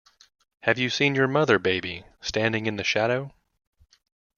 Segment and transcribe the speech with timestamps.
[0.61, 3.31] Have You Seen Your Mother, Baby, Standing in the Shadow?